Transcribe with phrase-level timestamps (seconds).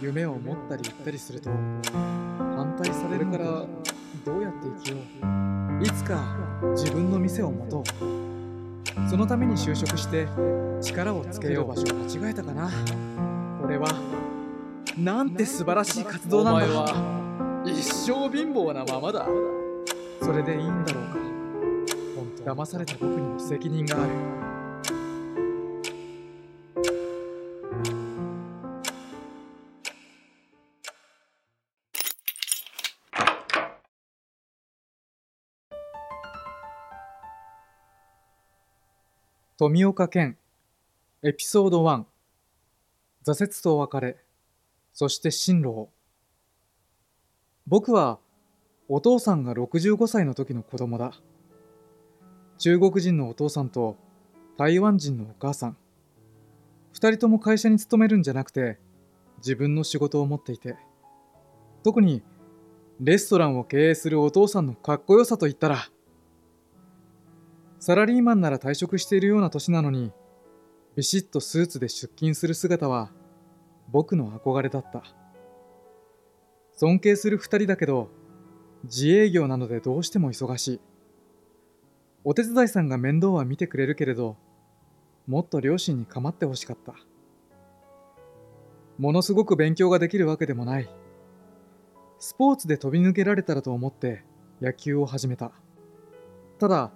[0.00, 3.44] 夢を持ったり言ったりすると反対されるから
[4.24, 5.84] どうやって生きよう。
[5.84, 6.36] いつか
[6.76, 7.84] 自分の店を持とう。
[9.08, 10.26] そのために就職して
[10.82, 12.70] 力をつけよう場所を間違えたかな。
[13.62, 13.88] 俺は
[14.96, 16.66] なんて素晴らしい活動なんだ。
[16.66, 19.26] お前は一生貧乏なままだ。
[20.22, 21.04] それでいいんだろう
[22.44, 22.54] か。
[22.54, 24.47] 騙された僕にも責任がある
[39.60, 40.38] 富岡健
[41.24, 42.04] エピソード1
[43.26, 44.16] 挫折と別れ
[44.92, 45.88] そして進路
[47.66, 48.20] 僕は
[48.88, 51.12] お父さんが65歳の時の子供だ。
[52.58, 53.96] 中国人のお父さんと
[54.56, 55.76] 台湾人のお母さん。
[56.92, 58.78] 二人とも会社に勤めるんじゃなくて
[59.38, 60.76] 自分の仕事を持っていて。
[61.82, 62.22] 特に
[63.00, 65.88] レストランを経営するお父さんのかっこよさといったら
[67.80, 70.12] サラリーマンなら退職しているような年なのに
[70.96, 73.10] ビシッとスーツで出勤する姿は
[73.90, 75.02] 僕の憧れだった。
[76.74, 78.08] 尊敬する二人だけど
[78.84, 80.80] 自営業なのでどうしても忙しい。
[82.24, 84.36] お手伝いさんが面倒は見てくれるけれど
[85.26, 86.94] もっと両親に構ってほしかった。
[88.98, 90.90] ものすごく勉強ができるわけでもない。
[92.18, 94.24] スポーツで飛び抜けられたらと思って
[94.60, 95.52] 野球を始めた。
[96.58, 96.90] ただ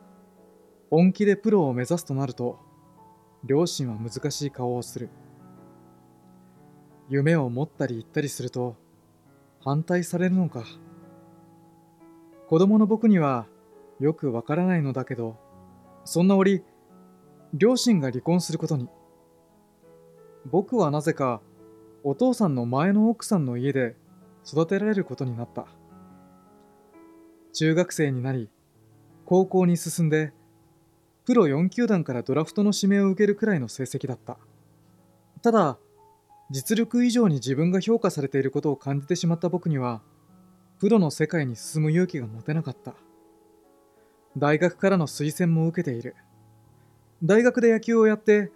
[0.93, 2.59] 本気でプロを目指すとなると
[3.45, 5.09] 両親は難しい顔をする。
[7.09, 8.77] 夢を持ったり言ったりすると
[9.65, 10.67] 反対されるのか。
[12.47, 13.47] 子供の僕には
[14.01, 15.39] よくわからないのだけど
[16.05, 16.63] そんな折
[17.55, 18.91] 両親が離婚することに。
[20.45, 21.41] 僕はなぜか
[22.05, 23.97] お父さんの前の奥さんの家で
[24.47, 25.65] 育てられることになった。
[27.55, 28.51] 中学生になり
[29.25, 30.35] 高校に進んで
[31.25, 34.39] プロ4球団からドラフトの指名を受けるくらいの成績だった。
[35.43, 35.79] ただ
[36.51, 40.03] 実力以上に自分が評価されていることを感じてしまった僕には
[40.79, 42.95] プロの世界に進む勇気が持てなかった。
[44.37, 46.17] 大学からの推薦も受けている。
[47.23, 48.51] 大学で野球をやって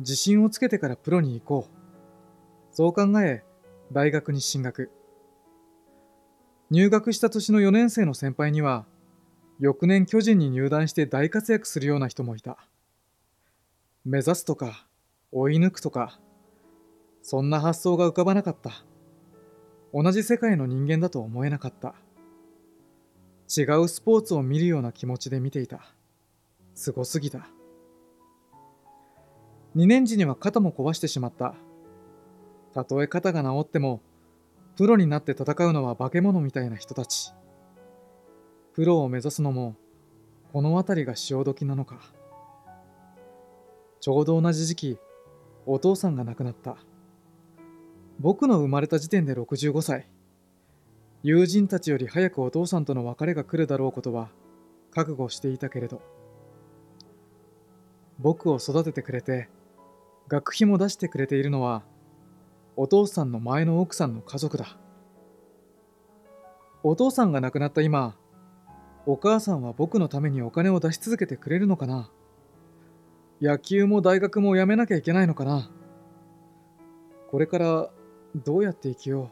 [0.00, 2.76] 自信をつけてからプロに行こう。
[2.76, 3.44] そう考え
[3.92, 4.90] 大学に進学。
[6.70, 8.84] 入学した年の4年生の先輩には
[9.64, 12.58] 翌年巨人に入団して大活躍するような人もいた。
[14.04, 14.86] 目指すとか
[15.32, 16.20] 追い抜くとか
[17.22, 18.84] そんな発想が浮かばなかった。
[19.94, 21.94] 同じ世界の人間だと思えなかった。
[23.48, 25.80] 違うスポーツを見るような気持ちで見ていた。
[26.74, 27.48] すごすぎた。
[29.76, 31.54] 2年時には肩も壊してしまった。
[32.74, 34.02] たとえ肩が治っても
[34.76, 37.32] プロになって戦うのは化け物みたいな人たち。
[38.74, 39.76] プロを目指すのも
[40.52, 42.00] この辺りが潮時なのか。
[44.00, 44.98] ちょうど同じ時期
[45.64, 46.76] お父さんが亡くなった。
[48.18, 50.08] 僕の生まれた時点で65歳。
[51.22, 54.30] 友人たちより早くお父さんとの別れが来るだろうことは
[54.90, 56.02] 覚悟していたけれど。
[58.18, 59.48] 僕を育ててくれて
[60.26, 61.84] 学費も出してくれているのは
[62.76, 64.76] お父さんの前の奥さんの家族だ。
[66.82, 68.16] お父さんが亡くなった今
[69.06, 72.10] お母さんは僕のためにお金を出し続けてくれるのかな？
[73.42, 75.70] 野球も大学も辞めなきゃいけないのかな？
[77.30, 77.90] これから
[78.34, 79.30] どうやって生きよ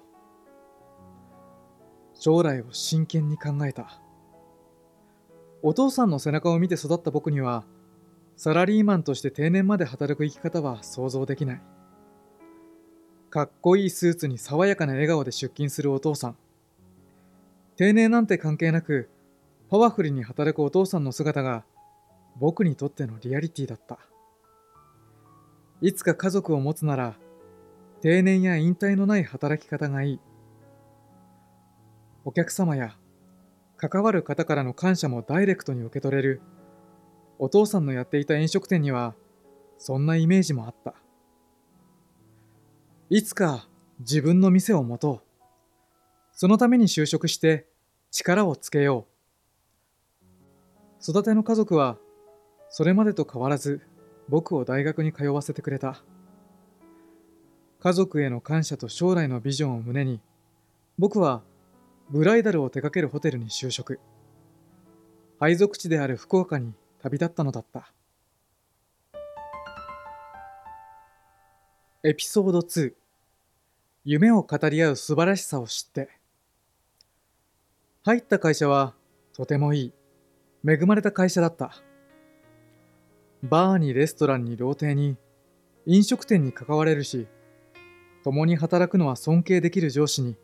[2.15, 2.19] う？
[2.19, 3.99] 将来を真剣に考えた。
[5.63, 7.65] お父さんの背中を見て育った僕には
[8.37, 11.63] サラリーマンとして定年まで働く生き方は想像できない。
[13.31, 16.37] かっこいいスーツに爽やかな笑顔で出勤するお父さん。
[17.77, 19.09] 定年なんて関係なく
[19.73, 21.65] パワフルに働くお父さんの姿が
[22.39, 23.99] 僕にとってのリアリティだった。
[25.81, 27.15] いつか家族を持つなら
[28.03, 30.21] 定年や引退のない働き方がいい。
[32.27, 32.99] お客様や
[33.79, 36.43] 関わる方からの感謝もダイレクトに受け取れる。
[37.39, 39.15] お父さんのやっていた飲食店には
[39.79, 40.93] そんなイメージもあった。
[43.09, 43.67] いつか
[44.01, 45.21] 自分の店を持とう。
[46.33, 47.65] そのために就職して
[48.11, 49.12] 力をつけよう。
[51.03, 51.99] 育ての家族は
[52.69, 53.81] それまでと変わらず
[54.29, 56.03] 僕を大学に通わせてくれた。
[57.81, 60.21] 家族への感謝と将来のビジョンを胸に
[60.99, 61.43] 僕は
[62.09, 63.99] ブライダルを手掛けるホテルに就職。
[65.41, 67.93] 配属地である福岡に旅立ったのだった。
[72.05, 72.95] エピソード2
[74.05, 76.11] 夢を語り合う素晴らしさを知って。
[78.05, 78.95] 入った会社は
[79.33, 80.02] とてもいい。
[80.67, 81.73] 恵まれた会社だった。
[83.43, 85.17] バーにレストランに料亭に
[85.87, 87.27] 飲食店に関われるし
[88.23, 90.37] 共に働くのは尊敬できる上司に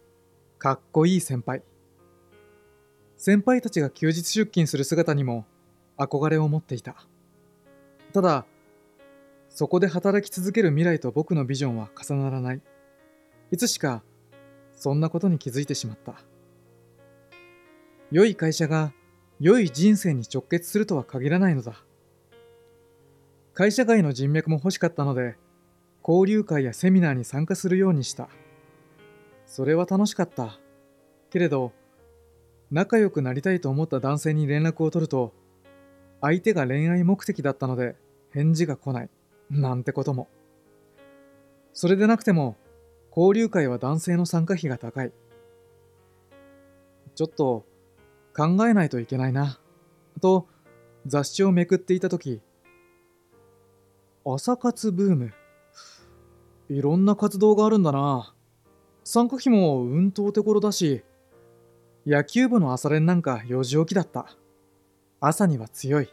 [0.58, 1.62] かっこいい先輩。
[3.16, 5.46] 先輩たちが休日出勤する姿にも
[5.96, 6.96] 憧れを持っていた。
[8.12, 8.46] ただ
[9.48, 12.60] そこで働き続ける未来と僕のビジョンは重ならない。
[13.52, 14.02] いつしか
[14.72, 16.16] そんなことに気づいてしまった。
[18.10, 18.92] 良い会社が
[19.40, 21.85] 良い人生に直結するとは限らないのだ。
[23.55, 25.37] 会社外の人脈も欲しかったので
[26.06, 28.29] 交流会やセミナーに参加するようにした。
[29.46, 30.58] それは楽しかった。
[31.31, 31.73] けれど
[32.70, 35.32] 仲良くなりたいと思った男性に連絡を取ると
[36.20, 37.94] 相手が恋愛目的だったので
[38.32, 39.11] 返事が来ない。
[39.50, 40.29] なんてことも。
[41.73, 42.56] それでなくても
[43.17, 45.12] 交流会は男性の参加費が高い。
[47.14, 47.64] ちょっと
[48.38, 49.58] 考えないといけないな。
[50.23, 50.46] と
[51.06, 52.40] 雑誌をめくっていた時
[54.25, 55.32] 朝活ブーム。
[56.69, 58.32] いろんな活動があるんだな。
[59.02, 61.02] 参加費もうんとお手頃だし
[62.06, 64.37] 野球部の朝練なんか4時起きだった。
[65.19, 66.05] 朝には強い。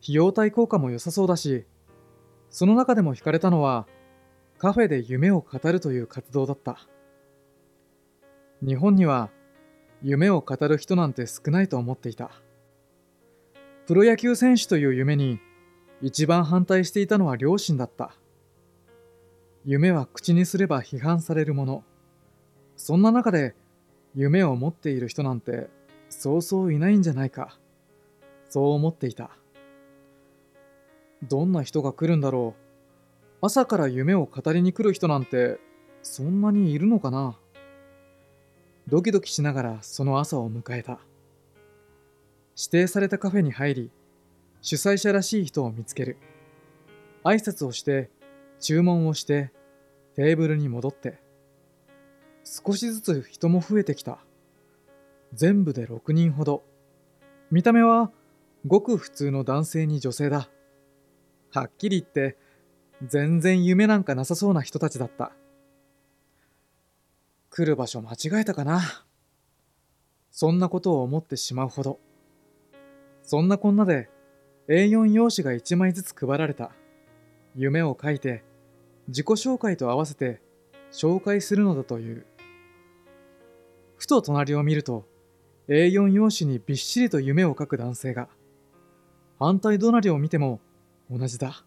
[0.00, 1.66] 費用対効果も良さそうだし
[2.50, 3.88] その中でも惹かれたのは
[4.58, 6.86] カフェで夢を語るという活動だった。
[8.64, 9.30] 日本には
[10.02, 12.30] 夢を語る人なんて少ないと思っていた。
[13.86, 15.40] プロ野球選手という夢に
[16.00, 18.14] 一番反対していたのは両親だった。
[19.64, 21.84] 夢は口にすれば批判されるもの。
[22.76, 23.54] そんな中で
[24.14, 25.68] 夢を持っている人なんて
[26.10, 27.58] そうそういないんじゃないか。
[28.48, 29.30] そう思っていた。
[31.22, 32.54] どんな人が来るんだろ
[33.42, 33.46] う。
[33.46, 35.58] 朝から夢を語りに来る人なんて
[36.02, 37.38] そんなにいるのかな。
[38.86, 40.98] ドキドキしながらその朝を迎えた。
[42.56, 43.90] 指定されたカフェに入り
[44.60, 46.18] 主催者らしい人を見つける。
[47.24, 48.10] 挨拶をして
[48.60, 49.52] 注文をして
[50.14, 51.18] テーブルに戻って
[52.44, 54.18] 少しずつ人も増えてきた。
[55.32, 56.62] 全部で6人ほど。
[57.50, 58.12] 見た目は
[58.66, 60.50] ごく普通の男性に女性だ。
[61.52, 62.36] はっきり言って
[63.02, 65.32] 全然夢なんかなさそうな人たちだった。
[67.56, 68.80] 来る場所間違えたかな？
[70.32, 72.00] そんなことを思ってしまうほど。
[73.22, 74.10] そんなこんなで
[74.68, 76.72] A4 用紙が1枚ずつ配られた。
[77.54, 78.42] 夢を書いて
[79.06, 80.42] 自己紹介と合わせて
[80.90, 82.26] 紹介するのだという。
[83.98, 85.06] ふと隣を見ると
[85.68, 88.26] A4 用紙にびっしりと夢を書く男性が
[89.38, 90.58] 反対隣を見ても
[91.08, 91.64] 同じだ。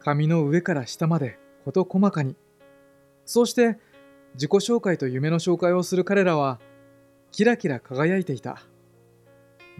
[0.00, 2.34] 紙の上から下まで事細かに。
[3.24, 3.78] そうして
[4.34, 6.60] 自己紹介と夢の紹介をする彼らは
[7.30, 8.62] キラキラ輝いていた。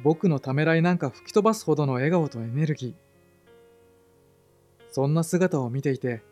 [0.03, 2.95] 僕のためらいなんか吹き飛ばすほどの笑顔とエネルギー。
[4.91, 6.23] そんな姿を見ていて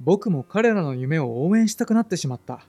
[0.00, 2.66] 僕も彼らの夢を応援したくなってしまった。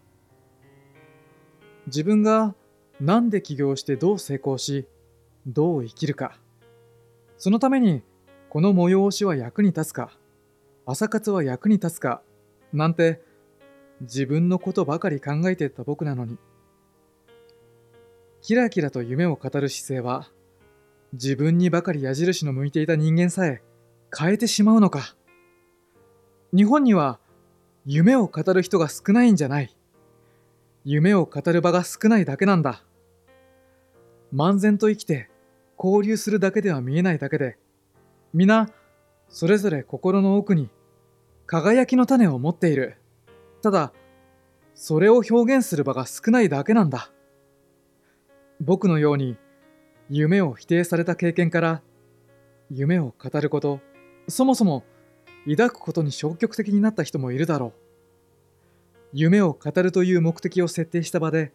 [1.87, 2.55] 自分が
[2.99, 4.87] 何で起業してどう成功し
[5.47, 6.39] どう生きるか。
[7.37, 8.03] そのために
[8.49, 10.11] この催しは役に立つか
[10.85, 12.21] 朝活は役に立つか
[12.73, 13.21] なんて
[14.01, 16.37] 自分のことばかり考えてた僕なのに。
[18.41, 20.29] キラキラと夢を語る姿勢は
[21.13, 23.61] 自分にばかり矢印の向いていた人間さえ
[24.17, 25.15] 変えてしまうのか。
[26.55, 27.19] 日本には
[27.85, 29.75] 夢を語る人が少ないんじゃない。
[30.85, 32.83] 夢を語る場が少ないだけなんだ。
[34.33, 35.29] 漫然と生きて
[35.77, 37.57] 交流するだけでは見えないだけで
[38.33, 38.69] 皆、
[39.27, 40.69] それぞれ心の奥に
[41.47, 42.98] 輝きの種を持っている。
[43.61, 43.93] ただ、
[44.73, 47.11] それを表現する場が少ないだけなんだ。
[48.61, 49.37] 僕のように
[50.09, 51.81] 夢を否定された経験から
[52.69, 53.79] 夢を語ること、
[54.27, 54.83] そもそも
[55.49, 57.73] 抱くことに消極的になった人もいるだろう。
[59.13, 61.51] 夢を語るという目的を設定した場で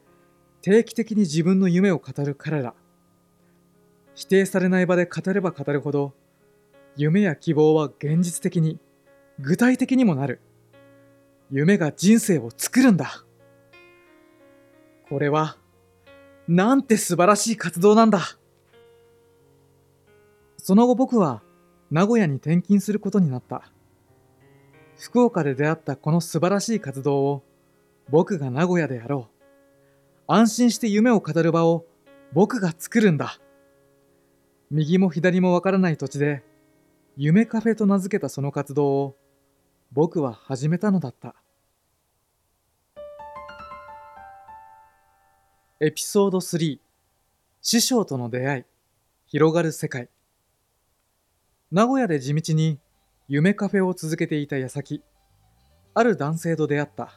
[0.60, 2.74] 定期的に自分の夢を語る彼ら。
[4.14, 6.14] 否定されない場で語れば語るほど
[6.96, 8.78] 夢や希望は現実的に、
[9.40, 10.40] 具体的にもなる。
[11.50, 13.24] 夢が人生を作るんだ。
[15.08, 15.56] これは、
[16.48, 18.20] なんて素晴らしい活動なんだ。
[20.58, 21.42] その後僕は
[21.90, 23.70] 名古屋に転勤することになった。
[24.98, 27.42] 福岡で出会ったこの素晴らしい活動を
[28.08, 29.34] 僕が名古屋でやろう。
[30.26, 31.84] 安心して夢を語る場を
[32.32, 33.38] 僕が作るんだ。
[34.70, 36.42] 右も左もわからない土地で
[37.16, 39.16] 夢カフェと名付けたその活動を
[39.94, 41.36] 僕は始めたのだった。
[45.80, 46.80] エピソード3
[47.62, 48.64] 師匠との出会い
[49.26, 50.08] 広がる世界。
[51.70, 52.80] 名古屋で地道に
[53.28, 55.00] 夢カフェを続けていた矢先
[55.94, 57.12] ある男性と出会った。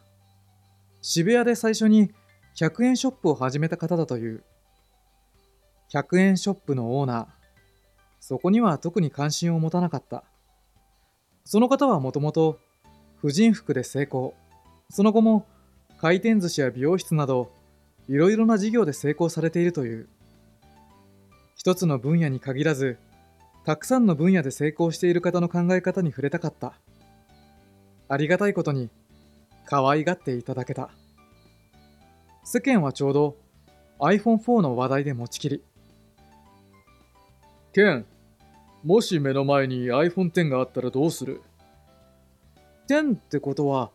[1.02, 2.12] 渋谷で最初に
[2.60, 4.44] 100円ショップを始めた方だという。
[5.92, 7.26] 100円ショップのオーナー。
[8.20, 10.24] そこには特に関心を持たなかった。
[11.44, 12.60] その方はもともと
[13.22, 14.34] 婦人服で成功。
[14.90, 15.46] その後も
[15.98, 17.52] 回転寿司や美容室など
[18.08, 20.08] いろいろな事業で成功されているという。
[21.56, 22.98] 一つの分野に限らず
[23.66, 26.74] たくさんの分野で成功している方の考え方に触れたかった。
[28.08, 28.90] ありがたいことに
[29.66, 30.90] 可愛がっていただけた。
[32.46, 33.36] 世間はちょうど
[34.00, 35.62] iPhone4 の話題で持ちきり。
[37.74, 38.06] ケン、
[38.84, 41.42] もし目の前に iPhone X があったらどうする？
[42.90, 43.92] 10ってことは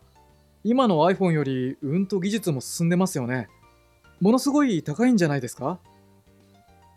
[0.63, 3.47] 今の iPhone よりうんと技術も進んでますよね。
[4.21, 5.79] ものすごい高いんじゃないですか？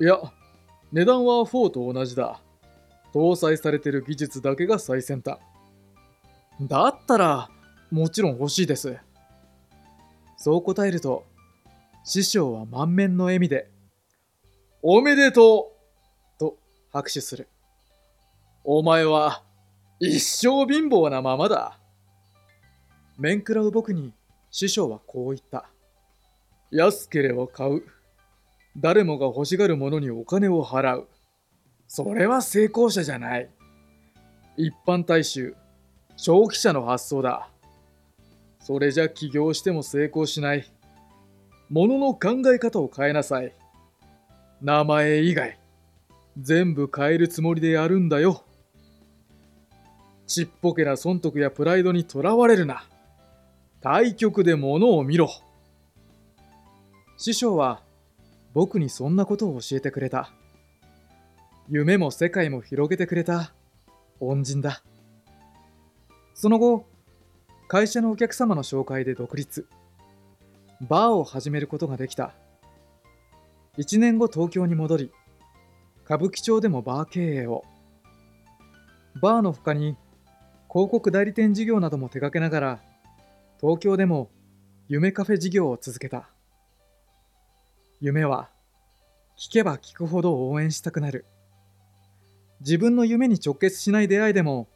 [0.00, 0.20] いや、
[0.92, 2.40] 値段は4と同じだ。
[3.14, 5.38] 搭載されてる技術だけが最先端。
[6.60, 7.50] だったら
[7.90, 8.98] もちろん欲しいです。
[10.36, 11.24] そう答えると
[12.04, 13.70] 師匠は満面の笑みで
[14.82, 15.72] おめでと
[16.36, 16.38] う！
[16.38, 16.58] と
[16.92, 17.48] 拍手する。
[18.62, 19.42] お前は
[19.98, 21.78] 一生貧乏なままだ
[23.18, 24.12] 面食らう僕に
[24.50, 25.70] 師匠はこう言った。
[26.70, 27.82] 安ければ買う。
[28.76, 31.08] 誰もが欲しがるものにお金を払う。
[31.88, 33.48] それは成功者じゃない。
[34.56, 35.54] 一般大衆
[36.16, 37.48] 消費者の発想だ。
[38.60, 40.70] それじゃ起業しても成功しない。
[41.70, 43.54] ものの考え方を変えなさい。
[44.60, 45.58] 名前以外
[46.38, 48.42] 全部変えるつもりでやるんだよ。
[50.26, 52.84] ちっぽけな損得やプライドにとらわれるな。
[53.88, 55.30] 対局でものを見ろ。
[57.16, 57.84] 師匠は
[58.52, 60.32] 僕にそんなことを教えてくれた。
[61.68, 63.52] 夢も世界も広げてくれた。
[64.18, 64.82] 恩人だ。
[66.34, 66.84] その後
[67.68, 69.68] 会社のお客様の紹介で独立。
[70.80, 72.34] バーを始めることができた。
[73.78, 75.12] 1年後東京に戻り
[76.06, 77.62] 歌舞伎町でもバー経営を。
[79.22, 79.96] バーの他に
[80.68, 82.95] 広告代理店事業なども手掛けながら
[83.60, 84.30] 東京でも
[84.88, 86.28] 夢カフェ事業を続けた。
[88.00, 88.50] 夢は
[89.38, 91.24] 聞けば聞くほど応援したくなる。
[92.60, 94.68] 自分の夢に直結しない出会いでも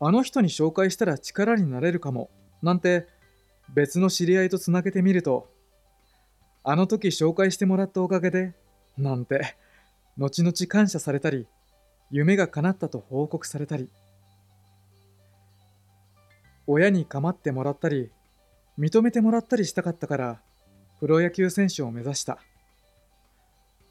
[0.00, 2.30] あの人に紹介したら力になれるかも
[2.62, 3.06] なんて
[3.74, 5.52] 別の知り合いとつなげてみると
[6.64, 8.54] あの時紹介してもらったおかげで
[8.98, 9.56] なんて
[10.18, 11.46] 後々感謝されたり
[12.10, 13.88] 夢が叶ったと報告されたり。
[16.72, 18.12] 親に構ってもらったり
[18.78, 20.40] 認めてもらったりしたかったから
[21.00, 22.38] プロ野球選手を目指した。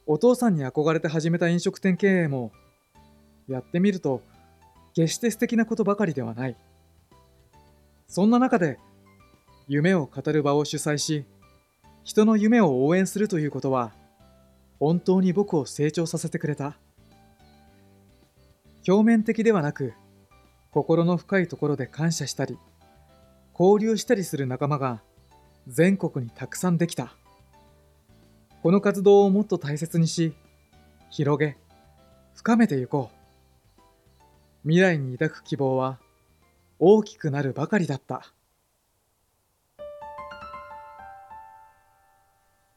[0.07, 2.53] お父さんに憧れて始めた飲食店経営も
[3.49, 4.21] やってみると
[4.95, 6.55] 決して素敵なことばかりではない。
[8.07, 8.79] そんな中で
[9.67, 11.25] 夢を語る場を主催し
[12.05, 13.91] 人の夢を応援するということは
[14.79, 16.77] 本当に僕を成長させてくれた。
[18.87, 19.91] 表面的ではなく
[20.71, 22.57] 心の深いところで感謝したり
[23.59, 25.01] 交流したりする仲間が
[25.67, 27.17] 全国にたくさんできた。
[28.63, 30.33] この活動をもっと大切にし
[31.09, 31.57] 広げ
[32.33, 33.81] 深めていこう。
[34.63, 35.99] 未来に抱く希望は
[36.79, 38.33] 大きくなるばかりだった。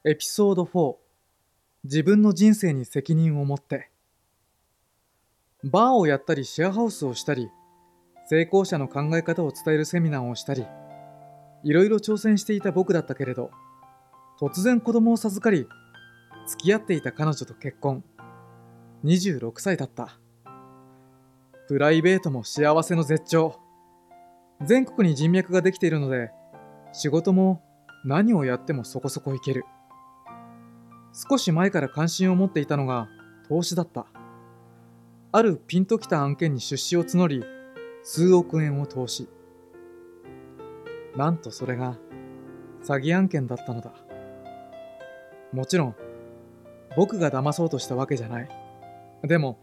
[0.04, 0.96] エピソード4
[1.84, 3.92] 自分の人生に責任を持って。
[5.62, 7.48] バーをやったりシェアハウスをしたり
[8.32, 10.64] 成功者の考え方を伝えるセミナーをしたり
[11.64, 13.50] いろいろ挑戦していた僕だったけれど
[14.40, 15.68] 突然子供を授かり
[16.46, 18.02] 付き合っていた彼女と結婚。
[19.04, 20.18] 26歳だった。
[21.68, 23.60] プライベートも幸せの絶頂。
[24.64, 26.30] 全国に人脈ができているので
[26.94, 27.62] 仕事も
[28.04, 29.64] 何をやってもそこそこいける。
[31.12, 33.08] 少し前から関心を持っていたのが
[33.48, 34.06] 投資だった。
[35.32, 37.44] あるピンときた案件に出資を募り
[38.04, 39.28] 数億円を投資。
[41.16, 41.98] なんとそれが
[42.82, 43.92] 詐欺案件だったのだ。
[45.52, 45.94] もちろん
[46.96, 48.48] 僕が騙そうとしたわけじゃない。
[49.22, 49.58] でも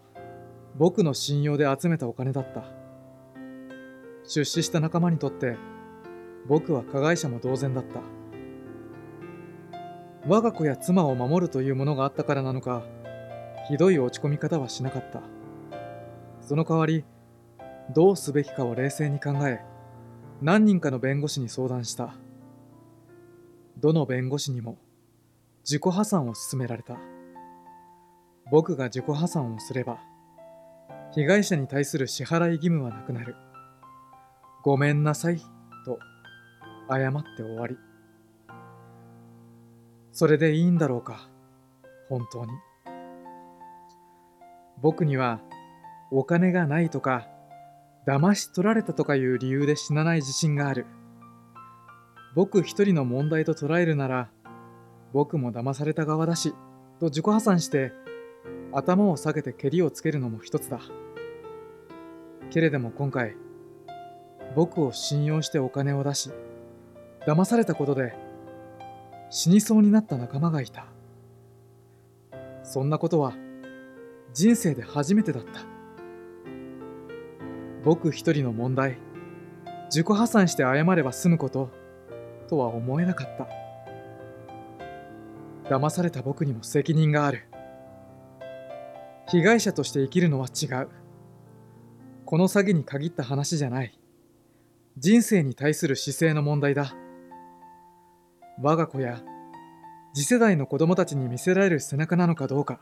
[0.77, 2.63] 僕の信用で集めたお金だった。
[4.24, 5.58] 出資した仲間にとって
[6.48, 8.00] 僕は加害者も同然だった。
[10.27, 12.84] 我が子や妻を守るというものがあったからなのか
[13.67, 15.24] ひどい落ち込み方はしなかった。
[16.41, 17.03] その代わり
[17.93, 19.62] どうすべきかを冷静に考え
[20.41, 22.13] 何人かの弁護士に相談した
[23.77, 24.77] どの弁護士にも
[25.69, 26.98] 自己破産を勧められた。
[28.51, 30.00] 僕が自己破産をすれば、
[31.12, 33.36] 被害者に対する支払い義務はなくなる。
[34.63, 35.38] ごめんなさい、
[35.86, 36.00] と
[36.89, 37.77] 謝って終わり。
[40.12, 41.29] それでいいんだろうか、
[42.10, 42.51] 本当に。
[44.81, 45.39] 僕には
[46.10, 47.27] お金がないとか、
[48.08, 50.86] 騙し取られたとかいう理由で死なない自信がある。
[52.36, 54.29] 僕一人の問題と捉えるなら、
[55.13, 56.53] 僕も騙された側だし、
[57.00, 57.91] と自己破産して
[58.72, 60.79] 頭を下げてけりをつけるのも一つだ。
[62.50, 63.36] けれども今回、
[64.56, 66.32] 僕を信用してお金を出し、
[67.27, 68.13] 騙されたことで
[69.29, 70.86] 死にそうになった仲間がいた。
[72.63, 73.34] そんなことは
[74.34, 75.78] 人生で初めてだった。
[77.83, 78.98] 僕一人の問題、
[79.86, 81.71] 自己破産して謝れば済むこと
[82.48, 83.48] とは思えなかった。
[85.69, 87.45] 騙された僕にも責任がある。
[89.27, 90.89] 被害者として生きるのは違う。
[92.25, 93.98] この詐欺に限った話じゃない。
[94.98, 96.93] 人生に対する姿勢の問題だ。
[98.62, 99.21] 我が子や
[100.13, 102.81] 次世代の子供たちに見せられる背中なのかどうか。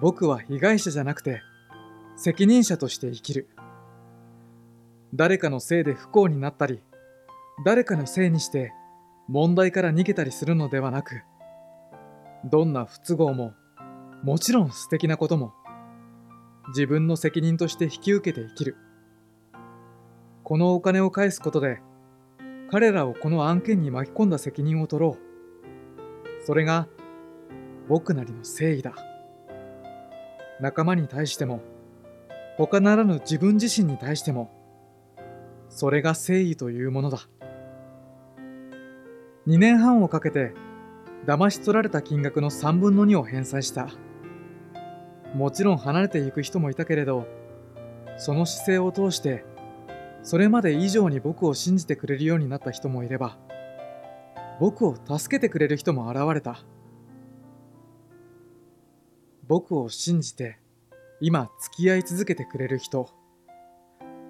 [0.00, 1.40] 僕は被害者じゃなくて
[2.22, 3.48] 責任者として生きる。
[5.12, 6.80] 誰かのせいで不幸になったり、
[7.64, 8.72] 誰かのせいにして
[9.26, 11.22] 問題から逃げたりするのではなく、
[12.44, 13.54] どんな不都合も
[14.22, 15.52] もちろん素敵なことも
[16.68, 18.76] 自分の責任として引き受けて生きる。
[20.44, 21.80] このお金を返すことで
[22.70, 26.44] 彼らをこの案件に巻き込んだ責任を取ろう。
[26.46, 26.86] それが
[27.88, 28.94] 僕なりの誠意だ。
[30.60, 31.60] 仲間に対しても
[32.62, 34.48] 他ならぬ自分自身に対しても
[35.68, 37.18] それが誠意というものだ。
[39.48, 40.52] 2年半をかけて
[41.26, 43.88] 騙し取られた金額の3分の2を返済した。
[45.34, 47.26] もちろん離れていく人もいたけれど、
[48.16, 49.44] その姿勢を通して、
[50.22, 53.38] それまで以上に僕を信じてくれるようになった人もいれば、
[54.60, 56.60] 僕を助けてくれる人も現れた。
[59.48, 60.61] 僕を信じて、
[61.24, 63.08] 今付き合い続けてくれる人、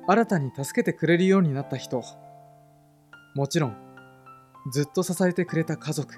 [0.07, 2.05] 新たに助けてくれるようになった人、
[3.35, 3.76] もちろん、
[4.70, 6.16] ずっと支えてくれた家族、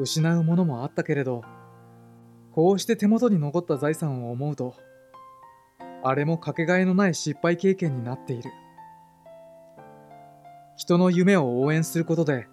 [0.00, 1.42] 失うものもあったけれど、
[2.50, 4.74] こうして手元に残った財産を思うと、
[6.02, 8.50] あれもかけがえのない失敗経験になっている。
[10.76, 12.48] 人の夢を応援することで、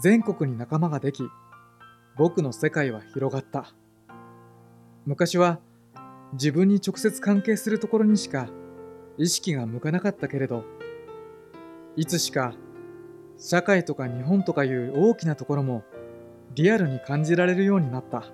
[0.00, 1.24] 全国に仲間ができ、
[2.16, 3.66] 僕の世界は広がった。
[5.04, 5.60] 昔は
[6.34, 8.48] 自分に直接関係するところにしか
[9.16, 10.64] 意識が向かなかったけれど、
[11.96, 12.54] いつしか
[13.38, 15.84] 社会とか日本とかいう大きなところも
[16.54, 18.24] リアルに感じられるようになった。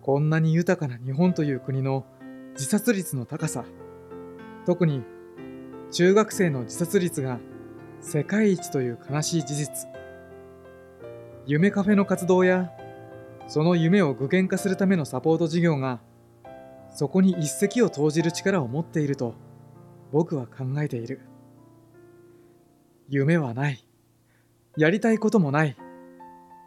[0.00, 2.04] こんなに豊かな日本という国の
[2.54, 3.64] 自殺率の高さ、
[4.66, 5.04] 特に
[5.92, 7.38] 中学生の自殺率が
[8.00, 9.88] 世界一という悲しい事実。
[11.46, 12.72] 夢カフェの活動や、
[13.52, 16.00] その夢を具現化するためのサポート事業が、
[16.90, 19.34] そこに一石を投じる力を持っていると
[20.10, 21.20] 僕は考えている。
[23.10, 23.86] 夢はない。
[24.78, 25.76] やりたいこともない。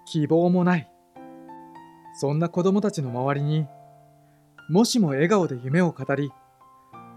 [0.05, 0.87] 希望もない。
[2.19, 3.65] そんな子供たちの周りに、
[4.69, 6.31] もしも笑顔で夢を語り、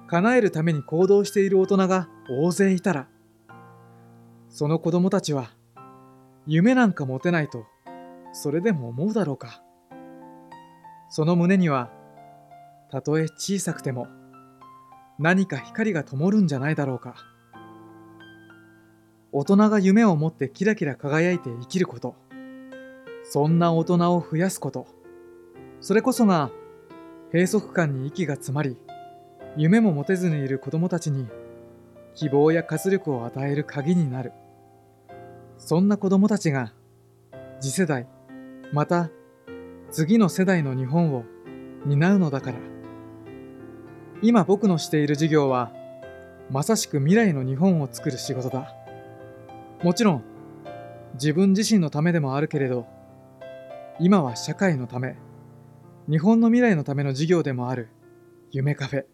[0.07, 3.07] 叶えるために行動している大人が大勢いたら、
[4.48, 5.50] その子供たちは、
[6.46, 7.66] 夢なんか持てないと、
[8.32, 9.62] それでも思うだろうか。
[11.08, 11.90] その胸には、
[12.90, 14.08] たとえ小さくても、
[15.18, 17.16] 何か光が灯るんじゃないだろうか。
[19.32, 22.14] 大人が夢を持ってキラキラ輝いて生きること。
[23.24, 24.86] そんな大人を増やすこと。
[25.80, 26.50] それこそが
[27.32, 28.78] 閉塞感に息が詰まり、
[29.56, 31.28] 夢も持てずにいる子供たちに
[32.14, 34.32] 希望や活力を与える鍵になる。
[35.58, 36.72] そんな子供たちが
[37.60, 38.06] 次世代、
[38.72, 39.11] また
[39.90, 41.24] 次の世代の日本を
[41.87, 42.59] 担うのだから。
[44.20, 45.72] 今僕のしている授業は
[46.50, 48.74] まさしく未来の日本を作る仕事だ。
[49.83, 50.24] もちろん
[51.14, 52.87] 自分自身のためでもあるけれど、
[54.00, 55.16] 今は社会のため、
[56.09, 57.88] 日本の未来のための事業でもある
[58.50, 59.04] 夢カフェ。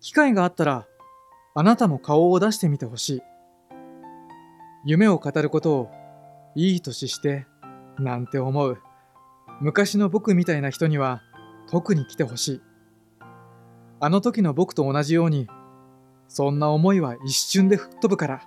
[0.00, 0.86] 機会があったら、
[1.54, 3.22] あなたも顔を出してみてほしい。
[4.84, 5.90] 夢を語ることを
[6.54, 7.46] いい年して、
[7.98, 8.78] なんて思う。
[9.60, 11.22] 昔の僕みたいな人には
[11.68, 12.62] 特に来てほしい。
[14.00, 15.48] あの時の僕と同じように、
[16.28, 18.42] そんな思いは一瞬で吹っ飛ぶから。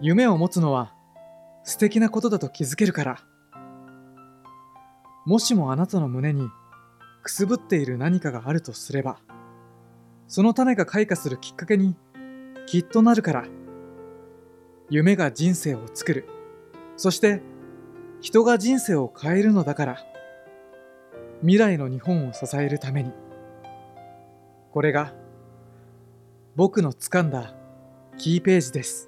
[0.00, 0.94] 夢を持つのは
[1.64, 3.18] 素敵なことだと気づけるから。
[5.26, 6.48] もしもあなたの胸に
[7.22, 9.18] くすぶっている何かがあるとすれば、
[10.26, 11.96] その種が開花するきっかけに
[12.66, 13.44] きっとなるから。
[14.90, 16.26] 夢が人生を作る。
[16.96, 17.42] そして
[18.20, 19.98] 人が人生を変えるのだから。
[21.40, 23.12] 未来の日本を支えるために。
[24.72, 25.12] これが
[26.56, 27.54] 僕の掴んだ
[28.16, 29.07] キーページです。